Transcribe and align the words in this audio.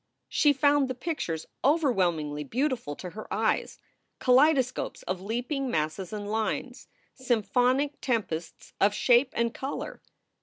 She 0.29 0.51
found 0.51 0.87
the 0.87 0.95
pictures 0.95 1.45
overwhelmingly 1.63 2.43
beautiful 2.43 2.95
to 2.95 3.11
her 3.11 3.31
eyes, 3.31 3.77
kaleidoscopes 4.17 5.03
of 5.03 5.21
leaping 5.21 5.69
masses 5.69 6.11
and 6.11 6.27
lines, 6.27 6.87
symphonic 7.13 8.01
tempests 8.01 8.73
of 8.81 8.95
shape 8.95 9.31
and 9.35 9.53
color. 9.53 10.01